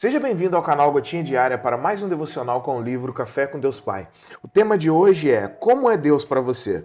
[0.00, 3.58] Seja bem-vindo ao canal Gotinha Diária para mais um devocional com o livro Café com
[3.58, 4.06] Deus Pai.
[4.44, 6.84] O tema de hoje é Como é Deus para você?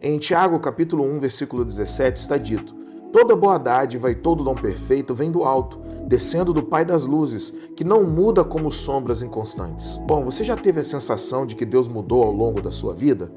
[0.00, 2.74] Em Tiago, capítulo 1, versículo 17, está dito:
[3.12, 7.50] Toda boa dádiva e todo dom perfeito vem do alto, descendo do Pai das luzes,
[7.76, 9.98] que não muda como sombras inconstantes.
[10.06, 13.30] Bom, você já teve a sensação de que Deus mudou ao longo da sua vida?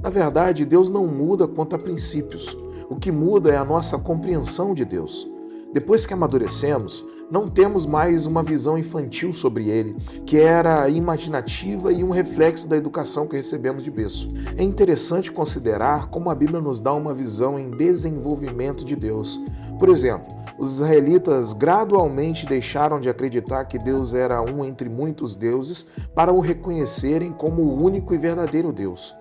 [0.00, 2.56] Na verdade, Deus não muda quanto a princípios.
[2.88, 5.28] O que muda é a nossa compreensão de Deus.
[5.72, 12.04] Depois que amadurecemos, não temos mais uma visão infantil sobre ele, que era imaginativa e
[12.04, 14.28] um reflexo da educação que recebemos de berço.
[14.56, 19.40] É interessante considerar como a Bíblia nos dá uma visão em desenvolvimento de Deus.
[19.78, 25.86] Por exemplo, os israelitas gradualmente deixaram de acreditar que Deus era um entre muitos deuses
[26.14, 29.14] para o reconhecerem como o único e verdadeiro Deus.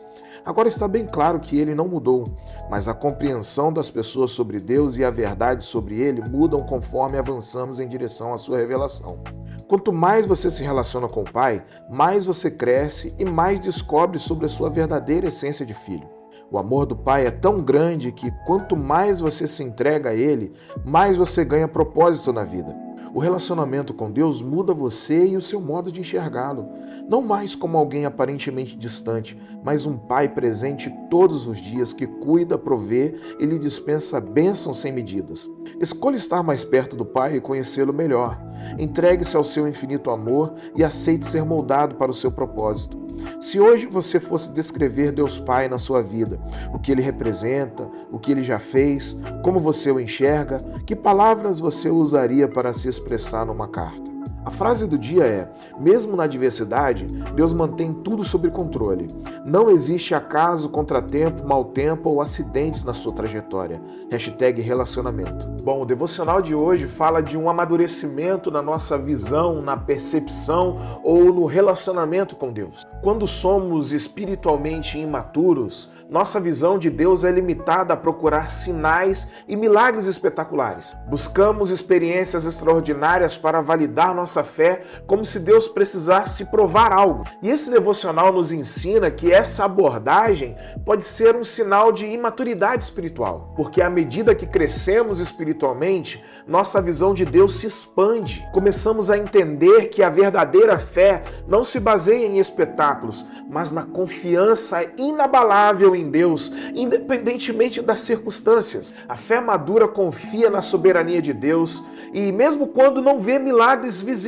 [0.45, 2.23] Agora está bem claro que ele não mudou,
[2.69, 7.79] mas a compreensão das pessoas sobre Deus e a verdade sobre ele mudam conforme avançamos
[7.79, 9.23] em direção à sua revelação.
[9.67, 14.45] Quanto mais você se relaciona com o Pai, mais você cresce e mais descobre sobre
[14.45, 16.07] a sua verdadeira essência de filho.
[16.51, 20.53] O amor do Pai é tão grande que quanto mais você se entrega a Ele,
[20.85, 22.75] mais você ganha propósito na vida.
[23.15, 26.67] O relacionamento com Deus muda você e o seu modo de enxergá-lo.
[27.07, 32.57] Não mais como alguém aparentemente distante, mas um pai presente todos os dias que cuida,
[32.57, 35.49] provê e lhe dispensa bênçãos sem medidas.
[35.79, 38.37] Escolha estar mais perto do Pai e conhecê-lo melhor.
[38.77, 43.04] Entregue-se ao seu infinito amor e aceite ser moldado para o seu propósito.
[43.45, 46.39] Se hoje você fosse descrever Deus Pai na sua vida,
[46.73, 51.59] o que ele representa, o que ele já fez, como você o enxerga, que palavras
[51.59, 54.14] você usaria para se expressar numa carta?
[54.45, 59.07] A frase do dia é: mesmo na adversidade, Deus mantém tudo sob controle.
[59.43, 63.81] Não existe acaso, contratempo, mau tempo ou acidentes na sua trajetória.
[64.11, 65.47] Hashtag relacionamento.
[65.63, 71.33] Bom, o devocional de hoje fala de um amadurecimento na nossa visão, na percepção ou
[71.33, 72.85] no relacionamento com Deus.
[73.01, 80.05] Quando somos espiritualmente imaturos, nossa visão de Deus é limitada a procurar sinais e milagres
[80.05, 80.95] espetaculares.
[81.07, 87.23] Buscamos experiências extraordinárias para validar nossa nossa fé como se Deus precisasse provar algo.
[87.41, 93.53] E esse devocional nos ensina que essa abordagem pode ser um sinal de imaturidade espiritual,
[93.55, 98.45] porque à medida que crescemos espiritualmente, nossa visão de Deus se expande.
[98.51, 104.85] Começamos a entender que a verdadeira fé não se baseia em espetáculos, mas na confiança
[104.97, 108.93] inabalável em Deus, independentemente das circunstâncias.
[109.07, 114.24] A fé madura confia na soberania de Deus e, mesmo quando não vê milagres visíveis,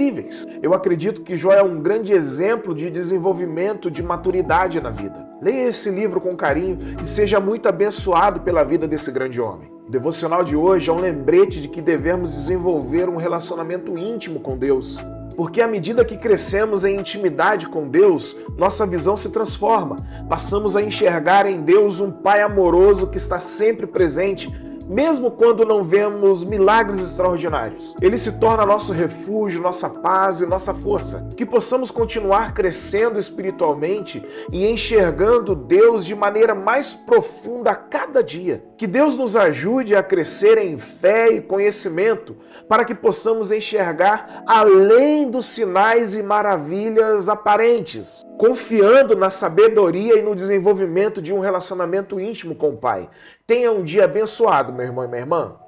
[0.62, 5.28] eu acredito que Jó é um grande exemplo de desenvolvimento de maturidade na vida.
[5.42, 9.72] Leia esse livro com carinho e seja muito abençoado pela vida desse grande homem.
[9.88, 14.58] O devocional de hoje é um lembrete de que devemos desenvolver um relacionamento íntimo com
[14.58, 15.00] Deus.
[15.38, 19.98] Porque à medida que crescemos em intimidade com Deus, nossa visão se transforma.
[20.28, 24.52] Passamos a enxergar em Deus um Pai amoroso que está sempre presente
[24.88, 27.96] mesmo quando não vemos milagres extraordinários.
[28.02, 31.28] Ele se torna nosso refúgio, nossa paz e nossa força.
[31.36, 38.64] Que possamos continuar crescendo espiritualmente e enxergando Deus de maneira mais profunda a cada dia.
[38.78, 42.36] Que Deus nos ajude a crescer em fé e conhecimento
[42.68, 50.36] para que possamos enxergar além dos sinais e maravilhas aparentes, confiando na sabedoria e no
[50.36, 53.10] desenvolvimento de um relacionamento íntimo com o Pai.
[53.46, 55.67] Tenha um dia abençoado meu irmão e minha irmã.